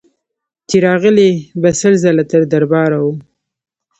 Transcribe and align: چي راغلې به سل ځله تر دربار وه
چي 0.69 0.77
راغلې 0.87 1.29
به 1.61 1.69
سل 1.79 1.93
ځله 2.03 2.23
تر 2.31 2.41
دربار 2.51 2.91
وه 2.97 3.13